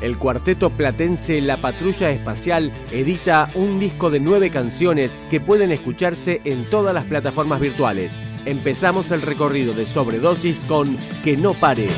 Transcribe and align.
El 0.00 0.16
cuarteto 0.16 0.70
platense 0.70 1.40
La 1.40 1.56
Patrulla 1.56 2.10
Espacial 2.10 2.72
edita 2.92 3.50
un 3.54 3.80
disco 3.80 4.10
de 4.10 4.20
nueve 4.20 4.50
canciones 4.50 5.20
que 5.28 5.40
pueden 5.40 5.72
escucharse 5.72 6.40
en 6.44 6.64
todas 6.70 6.94
las 6.94 7.04
plataformas 7.04 7.60
virtuales. 7.60 8.16
Empezamos 8.44 9.10
el 9.10 9.22
recorrido 9.22 9.74
de 9.74 9.86
sobredosis 9.86 10.64
con 10.64 10.96
Que 11.24 11.36
no 11.36 11.54
pare. 11.54 11.88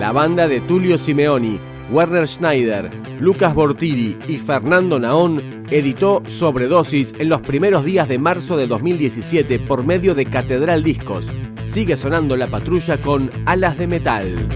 La 0.00 0.12
banda 0.12 0.48
de 0.48 0.62
Tulio 0.62 0.96
Simeoni, 0.96 1.60
Werner 1.92 2.26
Schneider, 2.26 2.90
Lucas 3.20 3.54
Bortiri 3.54 4.16
y 4.26 4.38
Fernando 4.38 4.98
Naón 4.98 5.66
editó 5.68 6.22
Sobredosis 6.24 7.14
en 7.18 7.28
los 7.28 7.42
primeros 7.42 7.84
días 7.84 8.08
de 8.08 8.18
marzo 8.18 8.56
de 8.56 8.66
2017 8.66 9.58
por 9.58 9.84
medio 9.84 10.14
de 10.14 10.24
Catedral 10.24 10.82
Discos. 10.82 11.30
Sigue 11.64 11.98
sonando 11.98 12.34
la 12.38 12.46
patrulla 12.46 12.98
con 13.02 13.30
Alas 13.44 13.76
de 13.76 13.88
Metal. 13.88 14.48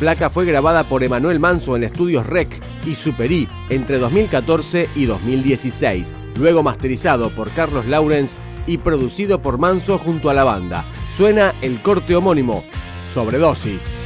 Placa 0.00 0.30
fue 0.30 0.46
grabada 0.46 0.84
por 0.84 1.04
Emanuel 1.04 1.38
Manso 1.38 1.76
en 1.76 1.84
estudios 1.84 2.26
REC 2.26 2.48
y 2.86 2.94
Superi 2.94 3.46
entre 3.68 3.98
2014 3.98 4.88
y 4.96 5.04
2016, 5.04 6.14
luego 6.36 6.62
masterizado 6.62 7.28
por 7.28 7.50
Carlos 7.50 7.86
Laurens 7.86 8.38
y 8.66 8.78
producido 8.78 9.42
por 9.42 9.58
Manso 9.58 9.98
junto 9.98 10.30
a 10.30 10.34
la 10.34 10.44
banda. 10.44 10.84
Suena 11.14 11.54
el 11.60 11.82
corte 11.82 12.16
homónimo, 12.16 12.64
Sobredosis. 13.12 13.98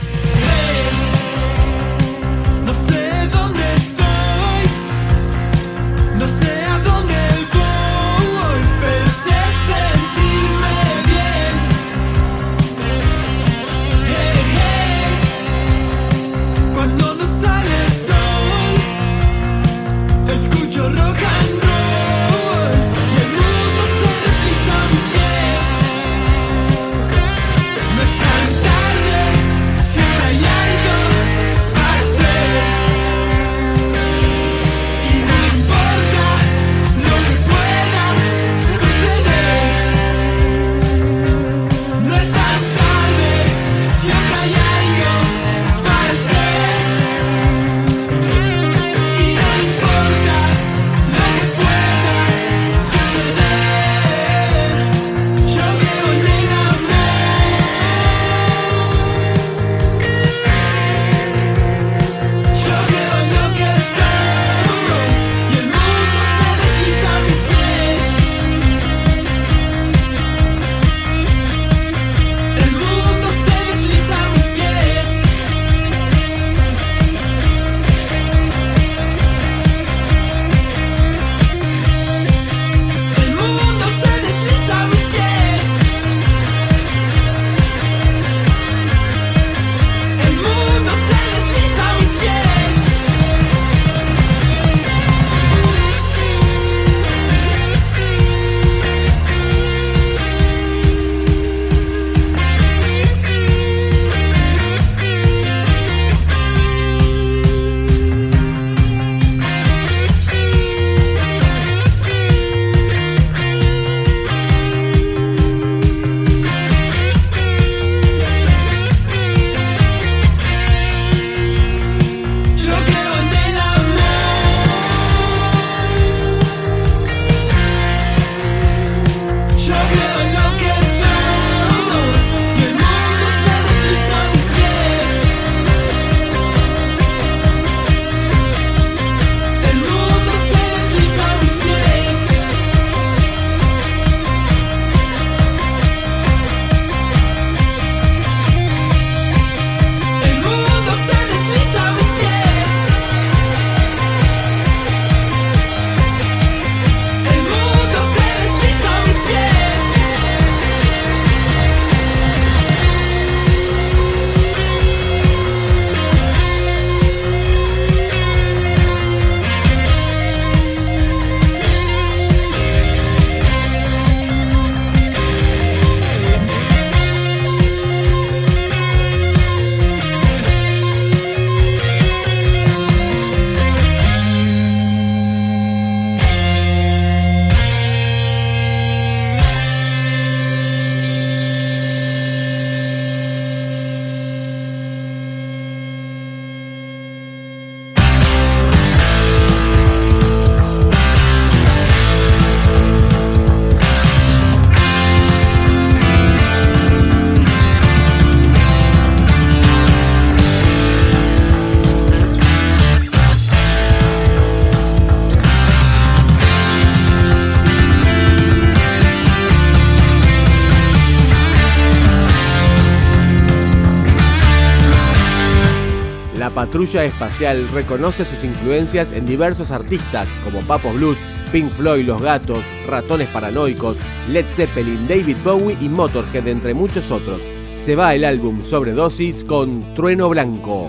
Patrulla 226.65 227.05
Espacial 227.05 227.69
reconoce 227.75 228.25
sus 228.25 228.43
influencias 228.43 229.13
en 229.13 229.27
diversos 229.27 229.71
artistas 229.71 230.31
como 230.43 230.61
Papo 230.61 230.94
Blues, 230.94 231.19
Pink 231.53 231.71
Floyd, 231.73 232.06
Los 232.06 232.23
Gatos, 232.23 232.65
Ratones 232.89 233.29
Paranoicos, 233.29 233.99
Led 234.31 234.47
Zeppelin, 234.47 235.06
David 235.06 235.37
Bowie 235.44 235.77
y 235.79 235.91
Motorhead, 235.91 236.49
entre 236.49 236.73
muchos 236.73 237.11
otros. 237.11 237.43
Se 237.75 237.97
va 237.97 238.15
el 238.15 238.25
álbum 238.25 238.63
Sobredosis 238.63 239.44
con 239.44 239.94
Trueno 239.94 240.31
Blanco. 240.31 240.89